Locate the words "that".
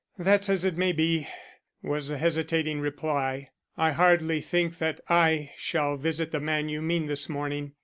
4.79-4.99